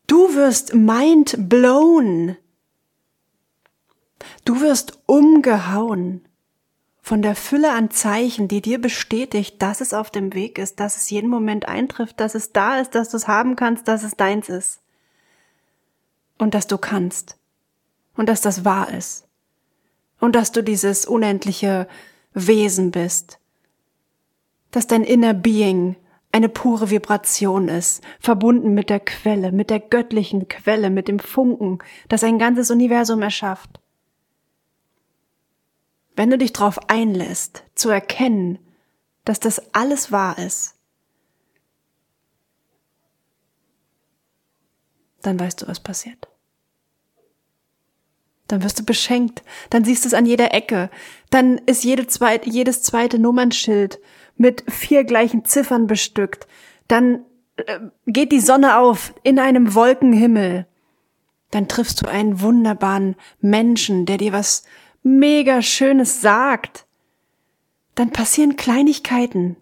du 0.07 0.35
wirst 0.35 0.73
mind 0.73 1.49
blown. 1.49 2.37
Du 4.45 4.61
wirst 4.61 4.99
umgehauen 5.05 6.25
von 7.01 7.21
der 7.21 7.35
Fülle 7.35 7.73
an 7.73 7.91
Zeichen, 7.91 8.47
die 8.47 8.61
dir 8.61 8.79
bestätigt, 8.79 9.61
dass 9.61 9.81
es 9.81 9.93
auf 9.93 10.09
dem 10.09 10.33
Weg 10.33 10.57
ist, 10.57 10.79
dass 10.79 10.95
es 10.95 11.09
jeden 11.09 11.29
Moment 11.29 11.67
eintrifft, 11.67 12.19
dass 12.21 12.33
es 12.33 12.53
da 12.53 12.79
ist, 12.79 12.95
dass 12.95 13.09
du 13.09 13.17
es 13.17 13.27
haben 13.27 13.57
kannst, 13.57 13.89
dass 13.89 14.03
es 14.03 14.15
deins 14.15 14.47
ist. 14.47 14.79
Und 16.37 16.53
dass 16.53 16.65
du 16.65 16.77
kannst. 16.77 17.37
Und 18.15 18.29
dass 18.29 18.41
das 18.41 18.63
wahr 18.63 18.93
ist. 18.93 19.27
Und 20.19 20.35
dass 20.35 20.51
du 20.51 20.63
dieses 20.63 21.05
unendliche 21.05 21.87
Wesen 22.33 22.91
bist. 22.91 23.39
Dass 24.71 24.87
dein 24.87 25.03
inner 25.03 25.33
Being 25.33 25.95
eine 26.33 26.49
pure 26.49 26.89
Vibration 26.89 27.67
ist, 27.67 28.03
verbunden 28.19 28.73
mit 28.73 28.89
der 28.89 28.99
Quelle, 28.99 29.51
mit 29.51 29.69
der 29.69 29.79
göttlichen 29.79 30.47
Quelle, 30.47 30.89
mit 30.89 31.07
dem 31.07 31.19
Funken, 31.19 31.77
das 32.09 32.23
ein 32.23 32.39
ganzes 32.39 32.71
Universum 32.71 33.21
erschafft. 33.21 33.79
Wenn 36.15 36.31
du 36.31 36.37
dich 36.37 36.51
darauf 36.51 36.89
einlässt, 36.89 37.63
zu 37.75 37.89
erkennen, 37.89 38.59
dass 39.25 39.39
das 39.39 39.73
alles 39.73 40.11
wahr 40.11 40.37
ist, 40.39 40.75
dann 45.21 45.39
weißt 45.39 45.61
du, 45.61 45.67
was 45.67 45.79
passiert. 45.79 46.32
Dann 48.53 48.61
wirst 48.61 48.79
du 48.79 48.85
beschenkt, 48.85 49.41
dann 49.71 49.83
siehst 49.83 50.05
du 50.05 50.09
es 50.09 50.13
an 50.13 50.27
jeder 50.27 50.53
Ecke, 50.53 50.91
dann 51.31 51.57
ist 51.65 51.83
jede 51.83 52.05
zweite, 52.05 52.47
jedes 52.47 52.83
zweite 52.83 53.17
Nummernschild 53.17 53.99
mit 54.37 54.63
vier 54.71 55.05
gleichen 55.05 55.43
Ziffern 55.43 55.87
bestückt, 55.87 56.45
dann 56.87 57.25
äh, 57.55 57.79
geht 58.05 58.31
die 58.31 58.39
Sonne 58.39 58.77
auf 58.77 59.15
in 59.23 59.39
einem 59.39 59.73
Wolkenhimmel, 59.73 60.67
dann 61.49 61.67
triffst 61.67 62.03
du 62.03 62.07
einen 62.07 62.41
wunderbaren 62.41 63.15
Menschen, 63.41 64.05
der 64.05 64.19
dir 64.19 64.33
was 64.33 64.65
mega 65.01 65.63
Schönes 65.63 66.21
sagt, 66.21 66.85
dann 67.95 68.11
passieren 68.11 68.55
Kleinigkeiten. 68.55 69.57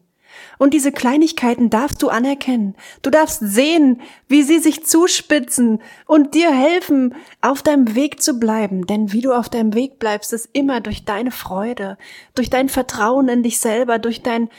Und 0.62 0.76
diese 0.76 0.92
Kleinigkeiten 0.92 1.72
darfst 1.72 2.04
du 2.04 2.10
anerkennen. 2.10 2.76
Du 3.02 3.10
darfst 3.10 3.40
sehen, 3.40 4.00
wie 4.28 4.44
sie 4.44 4.60
sich 4.60 4.86
zuspitzen 4.86 5.82
und 6.06 6.36
dir 6.36 6.54
helfen, 6.54 7.16
auf 7.42 7.64
deinem 7.64 7.96
Weg 7.96 8.22
zu 8.22 8.40
bleiben. 8.40 8.86
Denn 8.86 9.12
wie 9.12 9.22
du 9.22 9.34
auf 9.34 9.50
deinem 9.50 9.74
Weg 9.74 9.98
bleibst, 9.98 10.34
ist 10.34 10.50
immer 10.54 10.80
durch 10.80 11.04
deine 11.04 11.32
Freude, 11.32 11.98
durch 12.36 12.52
dein 12.52 12.70
Vertrauen 12.70 13.28
in 13.28 13.42
dich 13.42 13.58
selber, 13.58 13.98
durch 13.98 14.22
dein 14.22 14.50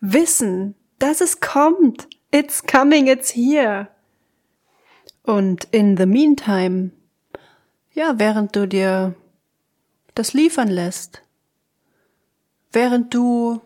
Wissen, 0.00 0.76
dass 0.98 1.20
es 1.20 1.40
kommt. 1.40 2.08
It's 2.30 2.62
coming, 2.66 3.06
it's 3.06 3.34
here. 3.34 3.88
Und 5.24 5.64
in 5.72 5.98
the 5.98 6.06
meantime, 6.06 6.92
ja, 7.92 8.14
während 8.16 8.56
du 8.56 8.66
dir 8.66 9.14
das 10.14 10.32
liefern 10.32 10.68
lässt. 10.68 11.20
Während 12.72 13.12
du, 13.12 13.60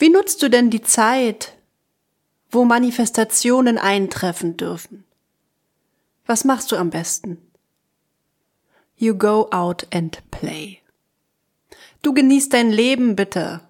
wie 0.00 0.08
nutzt 0.08 0.42
du 0.42 0.48
denn 0.48 0.70
die 0.70 0.80
Zeit, 0.80 1.56
wo 2.50 2.64
Manifestationen 2.64 3.76
eintreffen 3.76 4.56
dürfen? 4.56 5.04
Was 6.24 6.44
machst 6.44 6.72
du 6.72 6.76
am 6.76 6.88
besten? 6.88 7.36
You 8.96 9.14
go 9.14 9.48
out 9.50 9.86
and 9.92 10.22
play. 10.30 10.78
Du 12.02 12.14
genießt 12.14 12.52
dein 12.52 12.70
Leben 12.70 13.14
bitte. 13.14 13.60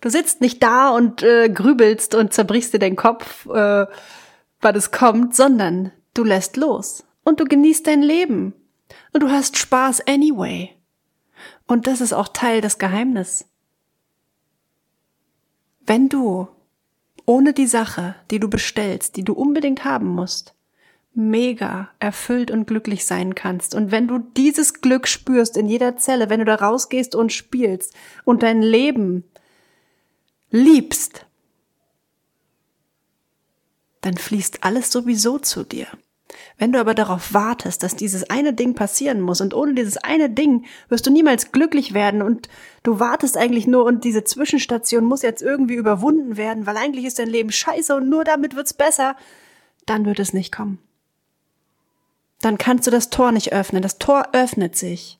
Du 0.00 0.08
sitzt 0.08 0.40
nicht 0.40 0.62
da 0.62 0.90
und 0.90 1.22
äh, 1.22 1.48
grübelst 1.48 2.14
und 2.16 2.32
zerbrichst 2.32 2.74
dir 2.74 2.78
den 2.78 2.96
Kopf, 2.96 3.46
äh, 3.46 3.86
weil 4.60 4.76
es 4.76 4.90
kommt, 4.90 5.36
sondern 5.36 5.92
du 6.12 6.24
lässt 6.24 6.56
los 6.56 7.04
und 7.22 7.38
du 7.38 7.44
genießt 7.44 7.86
dein 7.86 8.02
Leben. 8.02 8.52
Und 9.12 9.22
du 9.22 9.30
hast 9.30 9.56
Spaß 9.56 10.06
anyway. 10.08 10.70
Und 11.68 11.86
das 11.86 12.00
ist 12.00 12.12
auch 12.12 12.28
Teil 12.28 12.60
des 12.60 12.78
Geheimnisses. 12.78 13.49
Wenn 15.90 16.08
du 16.08 16.46
ohne 17.26 17.52
die 17.52 17.66
Sache, 17.66 18.14
die 18.30 18.38
du 18.38 18.48
bestellst, 18.48 19.16
die 19.16 19.24
du 19.24 19.32
unbedingt 19.32 19.84
haben 19.84 20.06
musst, 20.06 20.54
mega 21.14 21.90
erfüllt 21.98 22.52
und 22.52 22.68
glücklich 22.68 23.04
sein 23.04 23.34
kannst. 23.34 23.74
Und 23.74 23.90
wenn 23.90 24.06
du 24.06 24.20
dieses 24.20 24.82
Glück 24.82 25.08
spürst 25.08 25.56
in 25.56 25.66
jeder 25.66 25.96
Zelle, 25.96 26.30
wenn 26.30 26.38
du 26.38 26.44
da 26.44 26.54
rausgehst 26.54 27.16
und 27.16 27.32
spielst 27.32 27.92
und 28.24 28.44
dein 28.44 28.62
Leben 28.62 29.24
liebst, 30.50 31.26
dann 34.00 34.16
fließt 34.16 34.62
alles 34.62 34.92
sowieso 34.92 35.40
zu 35.40 35.64
dir. 35.64 35.88
Wenn 36.58 36.72
du 36.72 36.78
aber 36.78 36.94
darauf 36.94 37.32
wartest, 37.32 37.82
dass 37.82 37.96
dieses 37.96 38.28
eine 38.28 38.52
Ding 38.52 38.74
passieren 38.74 39.20
muss 39.20 39.40
und 39.40 39.54
ohne 39.54 39.74
dieses 39.74 39.96
eine 39.96 40.28
Ding 40.28 40.66
wirst 40.88 41.06
du 41.06 41.10
niemals 41.10 41.52
glücklich 41.52 41.94
werden 41.94 42.22
und 42.22 42.48
du 42.82 43.00
wartest 43.00 43.36
eigentlich 43.36 43.66
nur 43.66 43.84
und 43.84 44.04
diese 44.04 44.24
Zwischenstation 44.24 45.04
muss 45.04 45.22
jetzt 45.22 45.42
irgendwie 45.42 45.74
überwunden 45.74 46.36
werden, 46.36 46.66
weil 46.66 46.76
eigentlich 46.76 47.06
ist 47.06 47.18
dein 47.18 47.28
Leben 47.28 47.50
scheiße 47.50 47.96
und 47.96 48.08
nur 48.08 48.24
damit 48.24 48.56
wird's 48.56 48.74
besser, 48.74 49.16
dann 49.86 50.04
wird 50.04 50.18
es 50.18 50.32
nicht 50.32 50.52
kommen. 50.52 50.78
Dann 52.40 52.58
kannst 52.58 52.86
du 52.86 52.90
das 52.90 53.10
Tor 53.10 53.32
nicht 53.32 53.52
öffnen. 53.52 53.82
Das 53.82 53.98
Tor 53.98 54.28
öffnet 54.32 54.76
sich, 54.76 55.18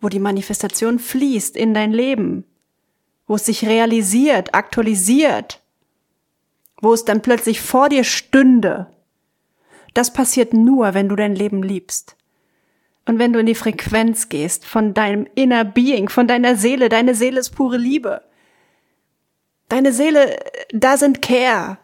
wo 0.00 0.08
die 0.08 0.20
Manifestation 0.20 0.98
fließt 0.98 1.56
in 1.56 1.74
dein 1.74 1.92
Leben, 1.92 2.44
wo 3.26 3.36
es 3.36 3.46
sich 3.46 3.66
realisiert, 3.66 4.54
aktualisiert, 4.54 5.62
wo 6.80 6.92
es 6.92 7.04
dann 7.04 7.22
plötzlich 7.22 7.60
vor 7.60 7.88
dir 7.88 8.04
stünde 8.04 8.93
das 9.94 10.12
passiert 10.12 10.52
nur, 10.52 10.94
wenn 10.94 11.08
du 11.08 11.16
dein 11.16 11.34
Leben 11.34 11.62
liebst. 11.62 12.16
Und 13.06 13.18
wenn 13.18 13.32
du 13.32 13.38
in 13.38 13.46
die 13.46 13.54
Frequenz 13.54 14.28
gehst 14.28 14.64
von 14.64 14.94
deinem 14.94 15.26
inner 15.34 15.64
Being, 15.64 16.08
von 16.08 16.26
deiner 16.26 16.56
Seele, 16.56 16.88
deine 16.88 17.14
Seele 17.14 17.40
ist 17.40 17.50
pure 17.50 17.76
Liebe. 17.76 18.22
Deine 19.68 19.92
Seele, 19.92 20.38
da 20.72 20.96
sind 20.96 21.22
Care. 21.22 21.78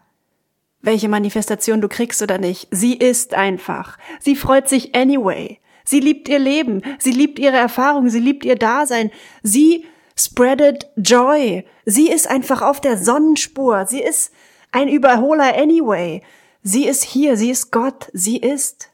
Welche 0.82 1.08
Manifestation 1.08 1.82
du 1.82 1.88
kriegst 1.88 2.22
oder 2.22 2.38
nicht, 2.38 2.68
sie 2.70 2.94
ist 2.94 3.34
einfach. 3.34 3.98
Sie 4.18 4.34
freut 4.34 4.68
sich 4.68 4.94
anyway. 4.94 5.58
Sie 5.84 6.00
liebt 6.00 6.28
ihr 6.28 6.38
Leben, 6.38 6.82
sie 6.98 7.10
liebt 7.10 7.38
ihre 7.38 7.56
Erfahrung, 7.56 8.08
sie 8.08 8.20
liebt 8.20 8.44
ihr 8.44 8.56
Dasein. 8.56 9.10
Sie 9.42 9.84
spreadet 10.16 10.88
Joy. 10.96 11.64
Sie 11.84 12.10
ist 12.10 12.28
einfach 12.30 12.62
auf 12.62 12.80
der 12.80 12.96
Sonnenspur. 12.96 13.86
Sie 13.86 14.00
ist 14.00 14.32
ein 14.72 14.88
Überholer 14.88 15.56
anyway. 15.56 16.22
Sie 16.62 16.86
ist 16.86 17.04
hier, 17.04 17.36
sie 17.36 17.50
ist 17.50 17.70
Gott, 17.70 18.10
sie 18.12 18.36
ist. 18.36 18.90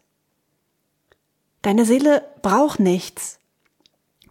Deine 1.62 1.84
Seele 1.84 2.24
braucht 2.42 2.78
nichts. 2.78 3.40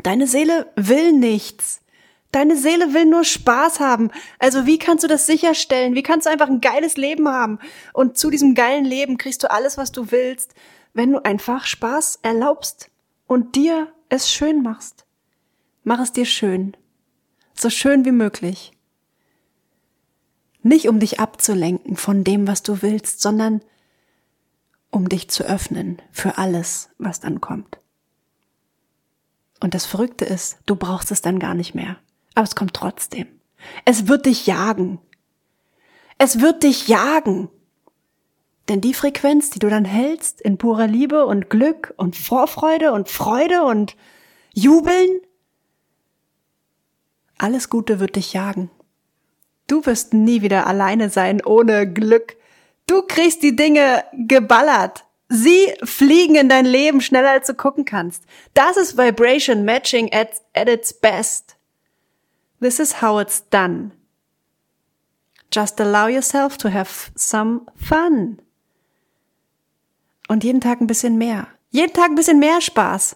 Deine 0.03 0.27
Seele 0.27 0.71
will 0.75 1.11
nichts. 1.11 1.81
Deine 2.31 2.57
Seele 2.57 2.93
will 2.93 3.05
nur 3.05 3.23
Spaß 3.23 3.79
haben. 3.79 4.11
Also 4.39 4.65
wie 4.65 4.77
kannst 4.77 5.03
du 5.03 5.07
das 5.07 5.25
sicherstellen? 5.25 5.95
Wie 5.95 6.03
kannst 6.03 6.25
du 6.25 6.29
einfach 6.29 6.49
ein 6.49 6.61
geiles 6.61 6.97
Leben 6.97 7.29
haben? 7.29 7.59
Und 7.93 8.17
zu 8.17 8.29
diesem 8.29 8.55
geilen 8.55 8.85
Leben 8.85 9.17
kriegst 9.17 9.43
du 9.43 9.49
alles, 9.49 9.77
was 9.77 9.91
du 9.91 10.11
willst, 10.11 10.53
wenn 10.93 11.11
du 11.11 11.23
einfach 11.23 11.65
Spaß 11.65 12.19
erlaubst 12.23 12.89
und 13.27 13.55
dir 13.55 13.91
es 14.09 14.31
schön 14.31 14.63
machst. 14.63 15.05
Mach 15.83 15.99
es 15.99 16.11
dir 16.11 16.25
schön. 16.25 16.75
So 17.53 17.69
schön 17.69 18.05
wie 18.05 18.11
möglich. 18.11 18.74
Nicht 20.65 20.89
um 20.89 20.99
dich 20.99 21.19
abzulenken 21.19 21.95
von 21.95 22.23
dem, 22.23 22.47
was 22.47 22.63
du 22.63 22.81
willst, 22.81 23.21
sondern 23.21 23.61
um 24.89 25.09
dich 25.09 25.29
zu 25.29 25.43
öffnen 25.43 26.01
für 26.11 26.39
alles, 26.39 26.89
was 26.97 27.19
dann 27.19 27.39
kommt. 27.39 27.77
Und 29.59 29.75
das 29.75 29.85
Verrückte 29.85 30.25
ist, 30.25 30.57
du 30.65 30.75
brauchst 30.75 31.11
es 31.11 31.21
dann 31.21 31.37
gar 31.37 31.53
nicht 31.53 31.75
mehr. 31.75 31.97
Aber 32.33 32.45
es 32.45 32.55
kommt 32.55 32.73
trotzdem. 32.73 33.27
Es 33.85 34.07
wird 34.07 34.25
dich 34.25 34.47
jagen. 34.47 34.97
Es 36.17 36.41
wird 36.41 36.63
dich 36.63 36.87
jagen. 36.87 37.49
Denn 38.67 38.81
die 38.81 38.95
Frequenz, 38.95 39.51
die 39.51 39.59
du 39.59 39.69
dann 39.69 39.85
hältst 39.85 40.41
in 40.41 40.57
purer 40.57 40.87
Liebe 40.87 41.27
und 41.27 41.51
Glück 41.51 41.93
und 41.97 42.15
Vorfreude 42.15 42.91
und 42.91 43.07
Freude 43.07 43.65
und 43.65 43.95
Jubeln, 44.55 45.21
alles 47.37 47.69
Gute 47.69 47.99
wird 47.99 48.15
dich 48.15 48.33
jagen. 48.33 48.71
Du 49.67 49.85
wirst 49.85 50.13
nie 50.13 50.41
wieder 50.41 50.67
alleine 50.67 51.09
sein 51.09 51.43
ohne 51.43 51.91
Glück. 51.91 52.35
Du 52.87 53.01
kriegst 53.01 53.41
die 53.41 53.55
Dinge 53.55 54.03
geballert. 54.13 55.05
Sie 55.27 55.73
fliegen 55.83 56.35
in 56.35 56.49
dein 56.49 56.65
Leben 56.65 57.01
schneller 57.01 57.31
als 57.31 57.47
du 57.47 57.55
gucken 57.55 57.83
kannst. 57.83 58.23
Das 58.53 58.77
ist 58.77 58.97
Vibration 58.97 59.65
Matching 59.65 60.13
at, 60.13 60.41
at 60.53 60.69
its 60.69 60.93
best. 60.93 61.55
This 62.61 62.79
is 62.79 63.01
how 63.01 63.19
it's 63.19 63.47
done. 63.49 63.91
Just 65.51 65.79
allow 65.81 66.07
yourself 66.07 66.57
to 66.57 66.71
have 66.71 67.11
some 67.15 67.61
fun. 67.75 68.39
Und 70.27 70.43
jeden 70.43 70.61
Tag 70.61 70.81
ein 70.81 70.87
bisschen 70.87 71.17
mehr. 71.17 71.47
Jeden 71.71 71.93
Tag 71.93 72.09
ein 72.09 72.15
bisschen 72.15 72.39
mehr 72.39 72.61
Spaß. 72.61 73.15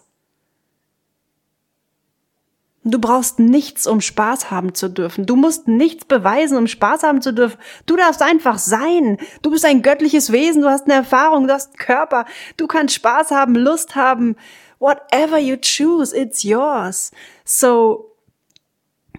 Du 2.82 2.98
brauchst 2.98 3.38
nichts, 3.38 3.86
um 3.86 4.00
Spaß 4.00 4.50
haben 4.50 4.74
zu 4.74 4.88
dürfen. 4.88 5.26
Du 5.26 5.36
musst 5.36 5.68
nichts 5.68 6.06
beweisen, 6.06 6.56
um 6.56 6.66
Spaß 6.66 7.02
haben 7.02 7.20
zu 7.20 7.34
dürfen. 7.34 7.58
Du 7.84 7.94
darfst 7.94 8.22
einfach 8.22 8.58
sein. 8.58 9.18
Du 9.42 9.50
bist 9.50 9.66
ein 9.66 9.82
göttliches 9.82 10.32
Wesen, 10.32 10.62
du 10.62 10.68
hast 10.68 10.84
eine 10.84 10.94
Erfahrung, 10.94 11.46
du 11.46 11.52
hast 11.52 11.68
einen 11.68 11.76
Körper. 11.76 12.24
Du 12.56 12.66
kannst 12.66 12.94
Spaß 12.94 13.32
haben, 13.32 13.54
Lust 13.54 13.96
haben. 13.96 14.36
Whatever 14.78 15.38
you 15.38 15.56
choose, 15.56 16.16
it's 16.16 16.42
yours. 16.42 17.10
So, 17.44 18.16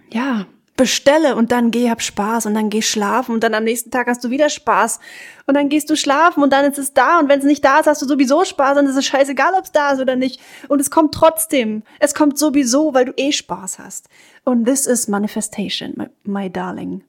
ja, 0.10 0.48
bestelle 0.82 1.36
und 1.36 1.52
dann 1.52 1.70
geh, 1.70 1.92
hab 1.92 2.02
Spaß 2.02 2.48
und 2.48 2.56
dann 2.56 2.72
geh 2.72 2.82
schlafen 2.82 3.36
und 3.36 3.44
dann 3.44 3.54
am 3.54 3.64
nächsten 3.64 3.92
Tag 3.92 4.08
hast 4.08 4.24
du 4.24 4.32
wieder 4.32 4.50
Spaß 4.50 5.00
und 5.46 5.54
dann 5.54 5.70
gehst 5.70 5.92
du 5.92 5.96
schlafen 5.96 6.42
und 6.42 6.52
dann 6.52 6.66
ist 6.66 6.80
es 6.80 6.92
da 6.92 7.20
und 7.20 7.30
wenn 7.30 7.38
es 7.38 7.46
nicht 7.46 7.64
da 7.64 7.82
ist, 7.82 7.86
hast 7.86 8.02
du 8.02 8.08
sowieso 8.08 8.46
Spaß 8.46 8.80
und 8.80 8.88
es 8.88 8.96
ist 8.96 9.06
scheißegal, 9.06 9.54
ob 9.56 9.66
es 9.66 9.72
da 9.72 9.92
ist 9.92 10.00
oder 10.00 10.16
nicht 10.16 10.42
und 10.70 10.82
es 10.82 10.90
kommt 10.90 11.14
trotzdem. 11.14 11.84
Es 12.00 12.16
kommt 12.16 12.40
sowieso, 12.40 12.96
weil 12.96 13.06
du 13.06 13.14
eh 13.16 13.32
Spaß 13.32 13.78
hast. 13.78 14.10
Und 14.44 14.66
this 14.66 14.88
is 14.88 15.08
manifestation, 15.08 15.94
my, 15.98 16.08
my 16.24 16.50
darling. 16.50 17.04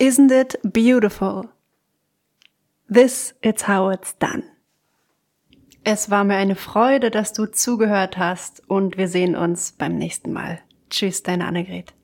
Isn't 0.00 0.32
it 0.32 0.58
beautiful? 0.64 1.50
This 2.92 3.32
is 3.42 3.68
how 3.68 3.92
it's 3.92 4.18
done. 4.18 4.42
Es 5.84 6.10
war 6.10 6.24
mir 6.24 6.34
eine 6.34 6.56
Freude, 6.56 7.12
dass 7.12 7.32
du 7.32 7.46
zugehört 7.46 8.18
hast 8.18 8.68
und 8.68 8.98
wir 8.98 9.06
sehen 9.06 9.36
uns 9.36 9.70
beim 9.70 9.94
nächsten 9.94 10.32
Mal. 10.32 10.58
Tschüss, 10.90 11.22
deine 11.22 11.46
Annegret. 11.46 11.94